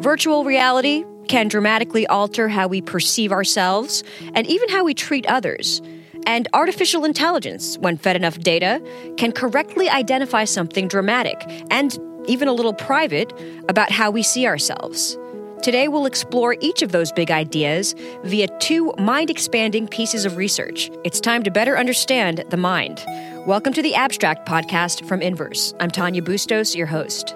[0.00, 5.82] Virtual reality can dramatically alter how we perceive ourselves and even how we treat others.
[6.26, 8.82] And artificial intelligence, when fed enough data,
[9.18, 13.30] can correctly identify something dramatic and even a little private
[13.68, 15.18] about how we see ourselves.
[15.62, 17.94] Today, we'll explore each of those big ideas
[18.24, 20.90] via two mind expanding pieces of research.
[21.04, 23.04] It's time to better understand the mind.
[23.46, 25.74] Welcome to the Abstract Podcast from Inverse.
[25.78, 27.34] I'm Tanya Bustos, your host.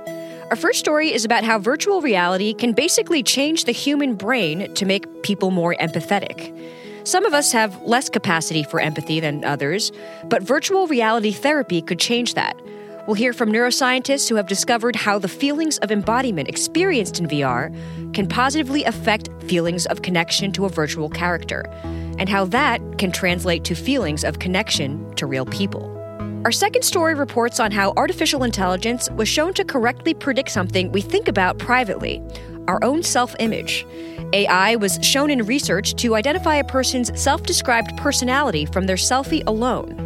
[0.51, 4.85] Our first story is about how virtual reality can basically change the human brain to
[4.85, 6.53] make people more empathetic.
[7.05, 9.91] Some of us have less capacity for empathy than others,
[10.25, 12.61] but virtual reality therapy could change that.
[13.07, 17.75] We'll hear from neuroscientists who have discovered how the feelings of embodiment experienced in VR
[18.15, 21.65] can positively affect feelings of connection to a virtual character,
[22.19, 25.94] and how that can translate to feelings of connection to real people.
[26.45, 31.01] Our second story reports on how artificial intelligence was shown to correctly predict something we
[31.01, 32.23] think about privately
[32.69, 33.87] our own self image.
[34.35, 39.43] AI was shown in research to identify a person's self described personality from their selfie
[39.47, 40.04] alone.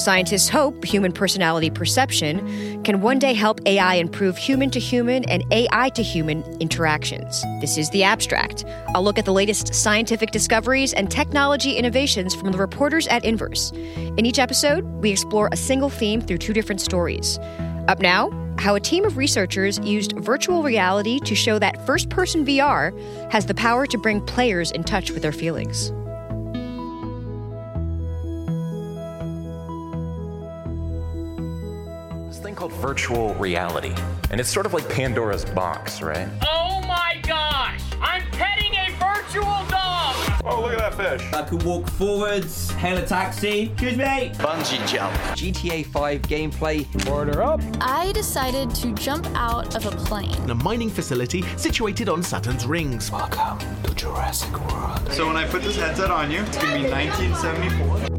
[0.00, 5.44] Scientists hope human personality perception can one day help AI improve human to human and
[5.52, 7.42] AI to human interactions.
[7.60, 8.64] This is The Abstract.
[8.94, 13.72] I'll look at the latest scientific discoveries and technology innovations from the reporters at Inverse.
[13.72, 17.38] In each episode, we explore a single theme through two different stories.
[17.86, 22.46] Up now, how a team of researchers used virtual reality to show that first person
[22.46, 22.98] VR
[23.30, 25.92] has the power to bring players in touch with their feelings.
[32.80, 33.94] Virtual reality.
[34.30, 36.28] And it's sort of like Pandora's box, right?
[36.48, 37.82] Oh my gosh!
[38.00, 40.16] I'm petting a virtual dog!
[40.44, 41.32] Oh, look at that fish.
[41.34, 43.70] I could walk forwards, hail a taxi.
[43.72, 44.32] Excuse me.
[44.38, 45.14] Bungee jump.
[45.36, 47.10] GTA 5 gameplay.
[47.10, 47.60] Order up.
[47.80, 50.34] I decided to jump out of a plane.
[50.42, 53.10] In a mining facility situated on Saturn's rings.
[53.10, 55.12] Welcome to Jurassic World.
[55.12, 58.09] So when I put this headset on you, it's gonna be 1974.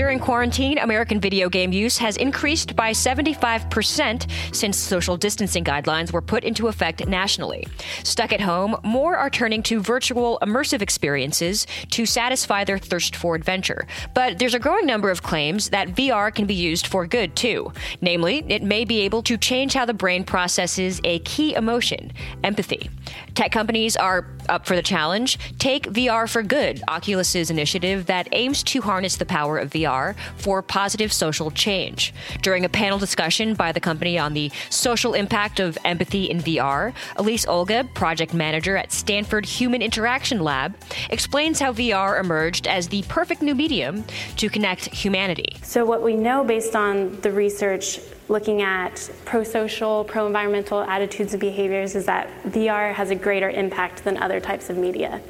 [0.00, 6.22] During quarantine, American video game use has increased by 75% since social distancing guidelines were
[6.22, 7.66] put into effect nationally.
[8.02, 13.34] Stuck at home, more are turning to virtual immersive experiences to satisfy their thirst for
[13.34, 13.86] adventure.
[14.14, 17.70] But there's a growing number of claims that VR can be used for good too.
[18.00, 22.10] Namely, it may be able to change how the brain processes a key emotion,
[22.42, 22.88] empathy.
[23.34, 25.38] Tech companies are up for the challenge.
[25.58, 30.60] Take VR for Good, Oculus's initiative that aims to harness the power of VR for
[30.60, 32.12] positive social change.
[32.42, 36.92] During a panel discussion by the company on the social impact of empathy in VR,
[37.16, 40.74] Elise Ogle, project manager at Stanford Human Interaction Lab,
[41.10, 44.04] explains how VR emerged as the perfect new medium
[44.36, 45.56] to connect humanity.
[45.62, 51.34] So, what we know based on the research looking at pro social, pro environmental attitudes
[51.34, 55.20] and behaviors is that VR has a greater impact than other types of media.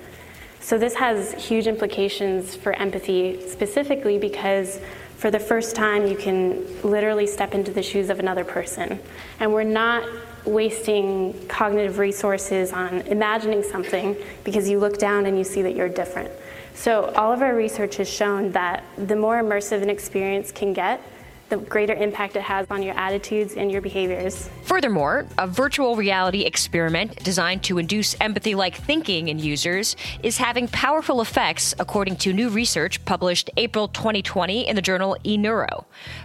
[0.60, 4.80] So this has huge implications for empathy, specifically because
[5.16, 9.00] for the first time you can literally step into the shoes of another person.
[9.40, 10.06] And we're not
[10.44, 15.88] wasting cognitive resources on imagining something because you look down and you see that you're
[15.88, 16.30] different.
[16.74, 21.02] So all of our research has shown that the more immersive an experience can get,
[21.50, 24.48] the greater impact it has on your attitudes and your behaviors.
[24.62, 30.68] Furthermore, a virtual reality experiment designed to induce empathy like thinking in users is having
[30.68, 35.84] powerful effects, according to new research published April 2020 in the journal eNeuro.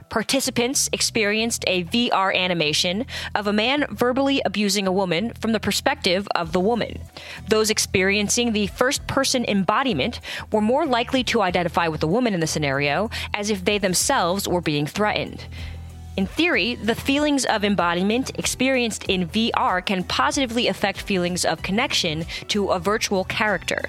[0.10, 6.28] Participants experienced a VR animation of a man verbally abusing a woman from the perspective
[6.36, 7.02] of the woman.
[7.50, 10.20] Those experiencing the first person embodiment
[10.52, 14.48] were more likely to identify with the woman in the scenario as if they themselves
[14.48, 15.46] were being threatened threatened.
[16.18, 22.26] In theory, the feelings of embodiment experienced in VR can positively affect feelings of connection
[22.48, 23.82] to a virtual character.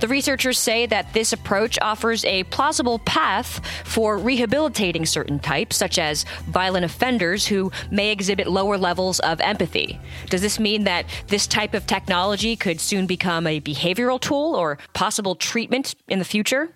[0.00, 5.98] The researchers say that this approach offers a plausible path for rehabilitating certain types, such
[5.98, 10.00] as violent offenders who may exhibit lower levels of empathy.
[10.30, 14.78] Does this mean that this type of technology could soon become a behavioral tool or
[14.94, 16.74] possible treatment in the future?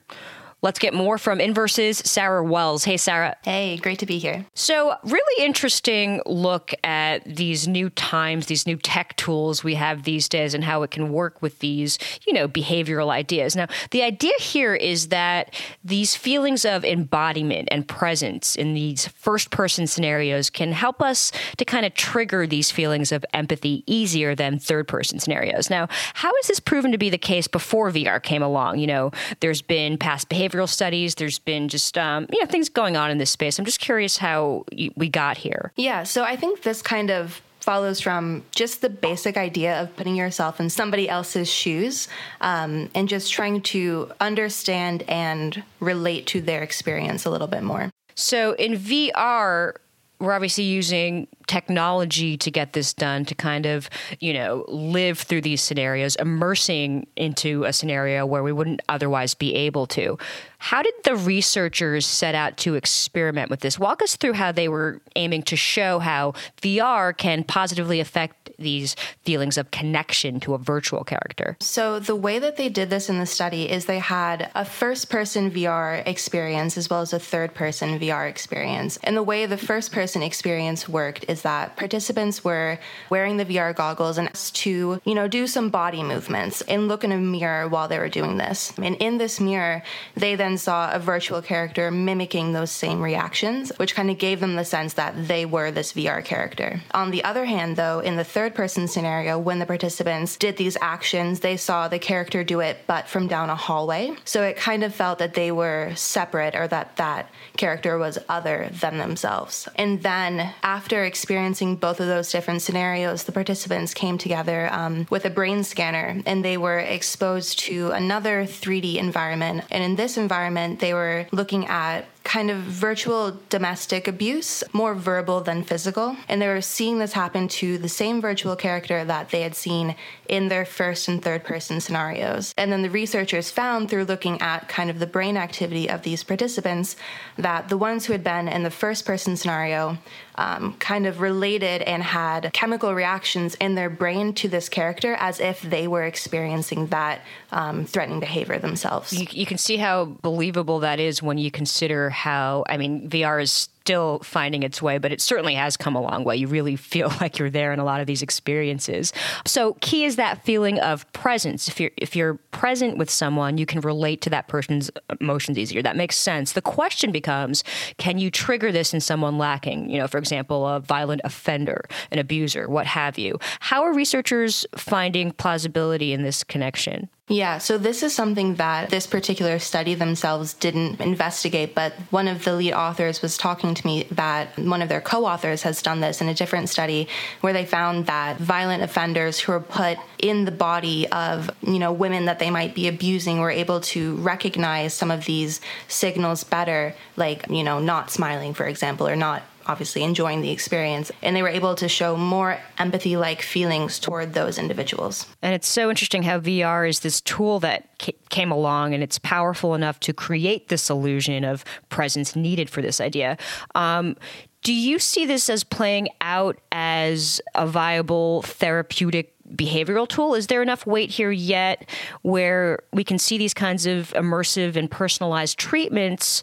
[0.64, 2.84] Let's get more from Inverse's Sarah Wells.
[2.84, 3.36] Hey, Sarah.
[3.44, 4.46] Hey, great to be here.
[4.54, 10.26] So, really interesting look at these new times, these new tech tools we have these
[10.26, 13.54] days, and how it can work with these, you know, behavioral ideas.
[13.54, 15.52] Now, the idea here is that
[15.84, 21.66] these feelings of embodiment and presence in these first person scenarios can help us to
[21.66, 25.68] kind of trigger these feelings of empathy easier than third person scenarios.
[25.68, 28.78] Now, how has this proven to be the case before VR came along?
[28.78, 31.14] You know, there's been past behavior behavioral studies.
[31.14, 33.58] There's been just um, you know things going on in this space.
[33.58, 34.64] I'm just curious how
[34.96, 35.72] we got here.
[35.76, 40.14] Yeah, so I think this kind of follows from just the basic idea of putting
[40.14, 42.08] yourself in somebody else's shoes
[42.42, 47.90] um, and just trying to understand and relate to their experience a little bit more.
[48.14, 49.76] So in VR,
[50.18, 53.88] we're obviously using technology to get this done to kind of,
[54.20, 59.54] you know, live through these scenarios, immersing into a scenario where we wouldn't otherwise be
[59.54, 60.18] able to.
[60.64, 63.78] How did the researchers set out to experiment with this?
[63.78, 66.32] Walk us through how they were aiming to show how
[66.62, 71.58] VR can positively affect these feelings of connection to a virtual character.
[71.60, 75.10] So, the way that they did this in the study is they had a first
[75.10, 78.98] person VR experience as well as a third person VR experience.
[79.02, 82.78] And the way the first person experience worked is that participants were
[83.10, 87.04] wearing the VR goggles and asked to, you know, do some body movements and look
[87.04, 88.72] in a mirror while they were doing this.
[88.78, 89.82] And in this mirror,
[90.14, 94.56] they then saw a virtual character mimicking those same reactions, which kind of gave them
[94.56, 96.82] the sense that they were this VR character.
[96.92, 100.76] On the other hand, though, in the third person scenario, when the participants did these
[100.80, 104.14] actions, they saw the character do it, but from down a hallway.
[104.24, 108.68] So it kind of felt that they were separate or that that character was other
[108.72, 109.68] than themselves.
[109.76, 115.24] And then after experiencing both of those different scenarios, the participants came together um, with
[115.24, 119.64] a brain scanner and they were exposed to another 3D environment.
[119.70, 120.43] And in this environment,
[120.80, 126.16] they were looking at kind of virtual domestic abuse, more verbal than physical.
[126.26, 129.94] And they were seeing this happen to the same virtual character that they had seen
[130.28, 132.54] in their first and third person scenarios.
[132.56, 136.24] And then the researchers found through looking at kind of the brain activity of these
[136.24, 136.96] participants
[137.36, 139.98] that the ones who had been in the first person scenario
[140.36, 145.40] um, kind of related and had chemical reactions in their brain to this character as
[145.40, 147.20] if they were experiencing that
[147.52, 149.12] um, threatening behavior themselves.
[149.12, 153.42] You, you can see how believable that is when you consider how, I mean, VR
[153.42, 156.34] is still finding its way, but it certainly has come a long way.
[156.36, 159.12] You really feel like you're there in a lot of these experiences.
[159.44, 161.68] So key is that feeling of presence.
[161.68, 164.90] If you're if you're present with someone, you can relate to that person's
[165.20, 165.82] emotions easier.
[165.82, 166.52] That makes sense.
[166.52, 167.62] The question becomes,
[167.98, 169.90] can you trigger this in someone lacking?
[169.90, 173.38] You know, for example, a violent offender, an abuser, what have you.
[173.60, 177.10] How are researchers finding plausibility in this connection?
[177.28, 182.44] Yeah, so this is something that this particular study themselves didn't investigate, but one of
[182.44, 186.00] the lead authors was talking to me that one of their co authors has done
[186.00, 187.08] this in a different study
[187.40, 191.94] where they found that violent offenders who are put in the body of, you know,
[191.94, 196.94] women that they might be abusing were able to recognize some of these signals better,
[197.16, 201.10] like, you know, not smiling, for example, or not obviously enjoying the experience.
[201.22, 205.26] And they were able to show more empathy like feelings toward those individuals.
[205.42, 207.98] And it's so interesting how VR is this tool that
[208.30, 213.00] came along and it's powerful enough to create this illusion of presence needed for this
[213.00, 213.36] idea.
[213.74, 214.16] Um,
[214.62, 220.34] do you see this as playing out as a viable therapeutic behavioral tool?
[220.34, 221.88] Is there enough weight here yet
[222.22, 226.42] where we can see these kinds of immersive and personalized treatments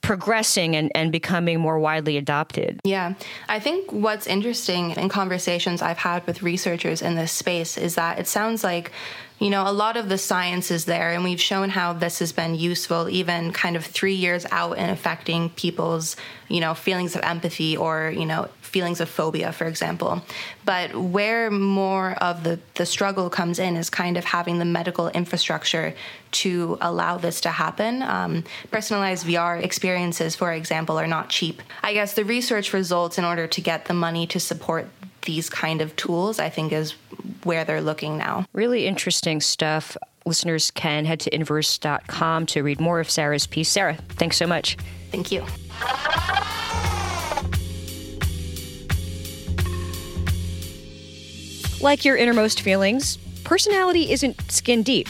[0.00, 2.80] progressing and, and becoming more widely adopted.
[2.84, 3.14] Yeah.
[3.48, 8.18] I think what's interesting in conversations I've had with researchers in this space is that
[8.18, 8.92] it sounds like
[9.38, 12.32] you know, a lot of the science is there, and we've shown how this has
[12.32, 16.16] been useful even kind of three years out in affecting people's,
[16.48, 20.22] you know, feelings of empathy or, you know, feelings of phobia, for example.
[20.64, 25.08] But where more of the, the struggle comes in is kind of having the medical
[25.08, 25.94] infrastructure
[26.30, 28.02] to allow this to happen.
[28.02, 31.62] Um, personalized VR experiences, for example, are not cheap.
[31.82, 34.88] I guess the research results in order to get the money to support
[35.28, 36.92] these kind of tools, I think, is
[37.44, 38.46] where they're looking now.
[38.54, 39.94] Really interesting stuff.
[40.24, 43.68] Listeners can head to inverse.com to read more of Sarah's piece.
[43.68, 44.78] Sarah, thanks so much.
[45.10, 45.44] Thank you.
[51.82, 55.08] Like your innermost feelings, personality isn't skin deep.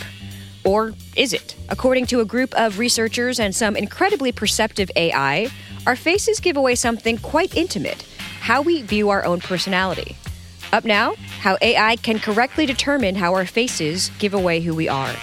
[0.64, 1.54] Or is it?
[1.68, 5.48] According to a group of researchers and some incredibly perceptive AI,
[5.86, 8.04] our faces give away something quite intimate
[8.40, 10.16] how we view our own personality.
[10.72, 15.14] Up now, how AI can correctly determine how our faces give away who we are.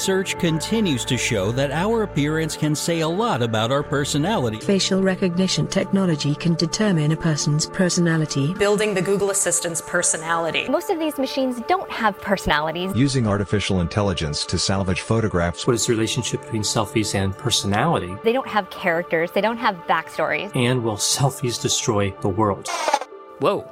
[0.00, 4.58] Research continues to show that our appearance can say a lot about our personality.
[4.58, 8.54] Facial recognition technology can determine a person's personality.
[8.54, 10.66] Building the Google Assistant's personality.
[10.70, 12.96] Most of these machines don't have personalities.
[12.96, 15.66] Using artificial intelligence to salvage photographs.
[15.66, 18.16] What is the relationship between selfies and personality?
[18.24, 20.50] They don't have characters, they don't have backstories.
[20.56, 22.70] And will selfies destroy the world?
[23.40, 23.70] Whoa.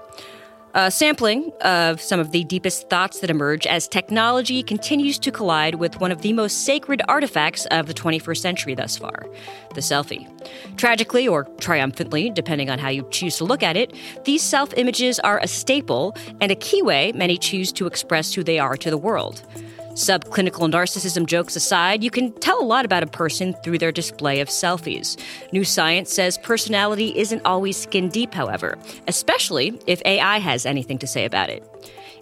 [0.75, 5.77] A sampling of some of the deepest thoughts that emerge as technology continues to collide
[5.77, 9.27] with one of the most sacred artifacts of the 21st century thus far
[9.75, 10.27] the selfie.
[10.77, 13.95] Tragically, or triumphantly, depending on how you choose to look at it,
[14.25, 18.43] these self images are a staple and a key way many choose to express who
[18.43, 19.43] they are to the world.
[19.99, 24.39] Subclinical narcissism jokes aside, you can tell a lot about a person through their display
[24.39, 25.21] of selfies.
[25.53, 28.79] New science says personality isn't always skin deep, however,
[29.09, 31.65] especially if AI has anything to say about it.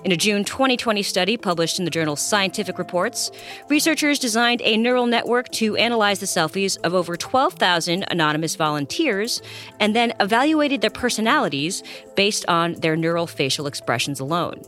[0.05, 3.31] In a June 2020 study published in the journal Scientific Reports,
[3.69, 9.43] researchers designed a neural network to analyze the selfies of over 12,000 anonymous volunteers
[9.81, 11.83] and then evaluated their personalities
[12.15, 14.63] based on their neural facial expressions alone.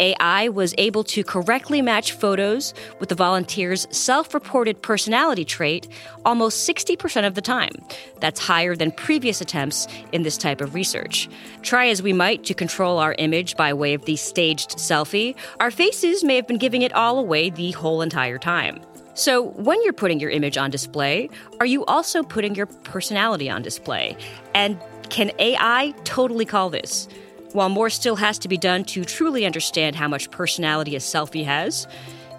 [0.00, 5.86] AI was able to correctly match photos with the volunteer's self reported personality trait
[6.24, 7.72] almost 60% of the time.
[8.20, 11.28] That's higher than previous attempts in this type of research.
[11.62, 15.70] Try as we might to control our image by way of the staged selfie, our
[15.70, 18.80] faces may have been giving it all away the whole entire time.
[19.14, 21.28] So, when you're putting your image on display,
[21.58, 24.16] are you also putting your personality on display?
[24.54, 24.80] And
[25.10, 27.06] can AI totally call this?
[27.52, 31.44] While more still has to be done to truly understand how much personality a selfie
[31.44, 31.88] has,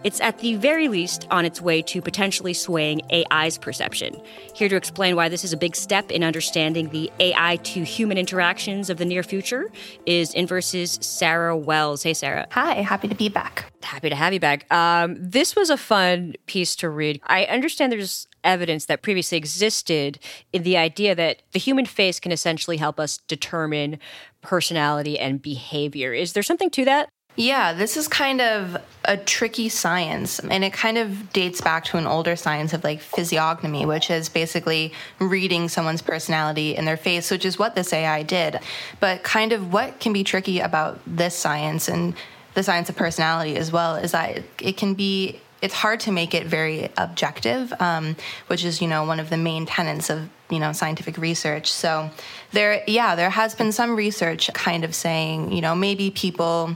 [0.04, 4.20] it's at the very least on its way to potentially swaying AI's perception.
[4.56, 8.18] Here to explain why this is a big step in understanding the AI to human
[8.18, 9.72] interactions of the near future
[10.06, 12.04] is Inverse's Sarah Wells.
[12.04, 12.48] Hey, Sarah.
[12.52, 13.72] Hi, happy to be back.
[13.84, 14.72] Happy to have you back.
[14.72, 17.22] Um, this was a fun piece to read.
[17.28, 20.20] I understand there's evidence that previously existed
[20.52, 24.00] in the idea that the human face can essentially help us determine
[24.42, 26.14] personality and behavior.
[26.14, 27.10] Is there something to that?
[27.36, 31.98] Yeah, this is kind of a tricky science, and it kind of dates back to
[31.98, 37.32] an older science of like physiognomy, which is basically reading someone's personality in their face,
[37.32, 38.60] which is what this AI did.
[39.00, 42.16] But kind of what can be tricky about this science and
[42.54, 46.34] the science of personality as well is that it can be it's hard to make
[46.34, 48.16] it very objective, um,
[48.48, 51.72] which is you know one of the main tenets of you know scientific research.
[51.72, 52.10] So
[52.52, 56.76] there, yeah, there has been some research kind of saying you know maybe people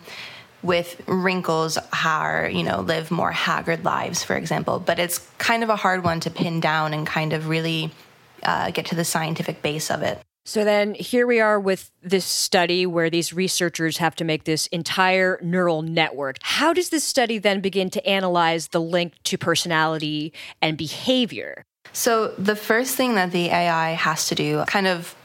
[0.66, 4.80] with wrinkles are you know live more haggard lives, for example.
[4.80, 7.92] But it's kind of a hard one to pin down and kind of really
[8.44, 10.20] uh, get to the scientific base of it.
[10.48, 14.68] So then here we are with this study where these researchers have to make this
[14.68, 16.38] entire neural network.
[16.44, 21.66] How does this study then begin to analyze the link to personality and behavior?
[21.94, 25.16] So the first thing that the AI has to do, kind of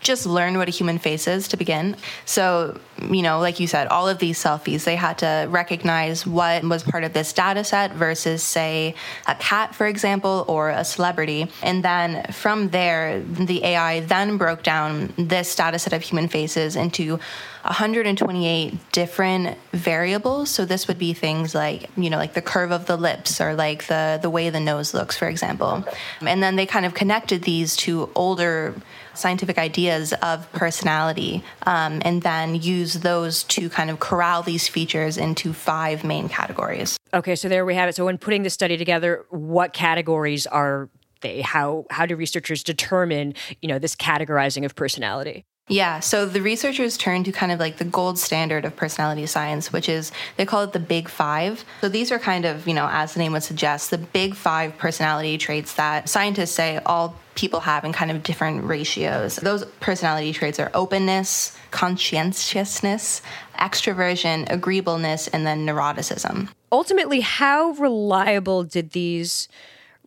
[0.00, 1.96] just learn what a human face is to begin.
[2.24, 6.62] So, you know, like you said, all of these selfies, they had to recognize what
[6.64, 8.94] was part of this data set versus, say,
[9.26, 11.50] a cat, for example, or a celebrity.
[11.62, 16.76] And then from there, the AI then broke down this data set of human faces
[16.76, 17.18] into
[17.62, 20.50] 128 different variables.
[20.50, 23.54] So this would be things like, you know, like the curve of the lips or
[23.54, 25.84] like the the way the nose looks, for example.
[26.20, 28.74] And then they kind of connected these to older
[29.18, 35.16] scientific ideas of personality um, and then use those to kind of corral these features
[35.16, 36.96] into five main categories.
[37.12, 37.96] Okay, so there we have it.
[37.96, 40.88] So when putting the study together, what categories are
[41.20, 41.40] they?
[41.40, 45.44] How how do researchers determine, you know, this categorizing of personality?
[45.68, 49.72] Yeah, so the researchers turned to kind of like the gold standard of personality science,
[49.72, 51.64] which is they call it the big five.
[51.82, 54.76] So these are kind of, you know, as the name would suggest, the big five
[54.78, 59.36] personality traits that scientists say all people have in kind of different ratios.
[59.36, 63.22] Those personality traits are openness, conscientiousness,
[63.58, 66.48] extroversion, agreeableness, and then neuroticism.
[66.72, 69.48] Ultimately, how reliable did these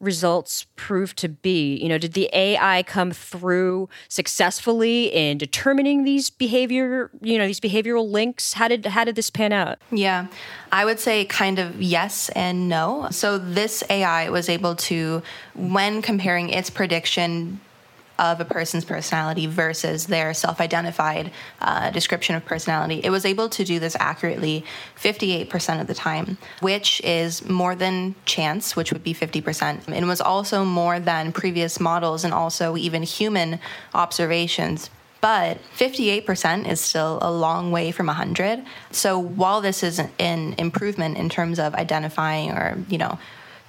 [0.01, 1.77] results prove to be?
[1.77, 7.59] You know, did the AI come through successfully in determining these behavior, you know, these
[7.59, 8.53] behavioral links?
[8.53, 9.77] How did how did this pan out?
[9.91, 10.27] Yeah.
[10.71, 13.07] I would say kind of yes and no.
[13.11, 15.21] So this AI was able to
[15.53, 17.61] when comparing its prediction
[18.21, 23.01] of a person's personality versus their self identified uh, description of personality.
[23.03, 24.63] It was able to do this accurately
[24.95, 29.87] 58% of the time, which is more than chance, which would be 50%.
[29.87, 33.59] And was also more than previous models and also even human
[33.93, 34.89] observations
[35.21, 41.15] but 58% is still a long way from 100 so while this is an improvement
[41.15, 43.19] in terms of identifying or you know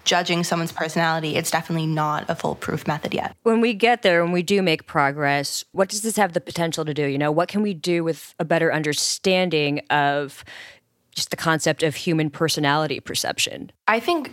[0.04, 3.37] judging someone's personality, it's definitely not a foolproof method yet.
[3.42, 6.85] When we get there, when we do make progress, what does this have the potential
[6.85, 7.06] to do?
[7.06, 10.44] You know, what can we do with a better understanding of
[11.14, 13.71] just the concept of human personality perception?
[13.87, 14.32] I think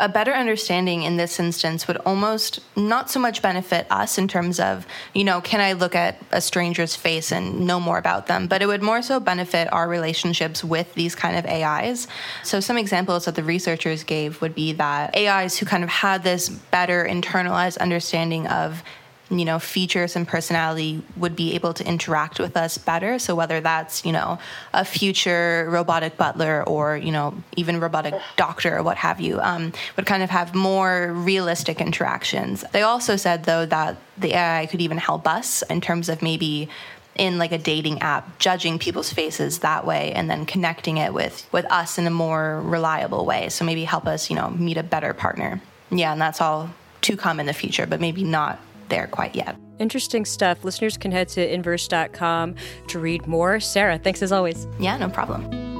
[0.00, 4.58] a better understanding in this instance would almost not so much benefit us in terms
[4.58, 8.48] of, you know, can I look at a stranger's face and know more about them,
[8.48, 12.08] but it would more so benefit our relationships with these kind of AIs.
[12.42, 16.22] So, some examples that the researchers gave would be that AIs who kind of had
[16.22, 18.82] this better internalized understanding of
[19.30, 23.18] you know features and personality would be able to interact with us better.
[23.18, 24.38] So whether that's you know
[24.74, 29.72] a future robotic butler or you know even robotic doctor or what have you um,
[29.96, 32.64] would kind of have more realistic interactions.
[32.72, 36.68] They also said though that the ai could even help us in terms of maybe
[37.16, 41.48] in like a dating app judging people's faces that way and then connecting it with
[41.52, 43.48] with us in a more reliable way.
[43.48, 45.60] So maybe help us you know meet a better partner.
[45.90, 46.70] Yeah and that's all
[47.02, 49.56] to come in the future but maybe not there quite yet.
[49.78, 50.62] Interesting stuff.
[50.62, 52.54] Listeners can head to inverse.com
[52.88, 53.60] to read more.
[53.60, 54.66] Sarah, thanks as always.
[54.78, 55.70] Yeah, no problem.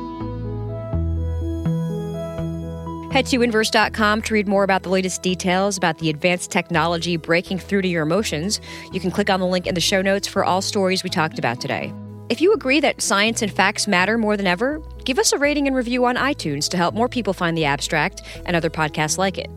[3.12, 7.58] Head to inverse.com to read more about the latest details about the advanced technology breaking
[7.58, 8.60] through to your emotions.
[8.92, 11.38] You can click on the link in the show notes for all stories we talked
[11.38, 11.92] about today.
[12.28, 15.66] If you agree that science and facts matter more than ever, give us a rating
[15.66, 19.36] and review on iTunes to help more people find the abstract and other podcasts like
[19.36, 19.50] it.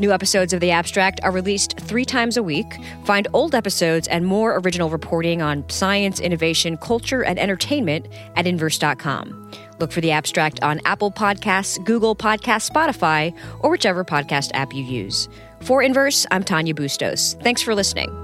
[0.00, 2.66] New episodes of The Abstract are released three times a week.
[3.04, 9.52] Find old episodes and more original reporting on science, innovation, culture, and entertainment at inverse.com.
[9.78, 14.82] Look for The Abstract on Apple Podcasts, Google Podcasts, Spotify, or whichever podcast app you
[14.82, 15.28] use.
[15.60, 17.34] For Inverse, I'm Tanya Bustos.
[17.42, 18.23] Thanks for listening.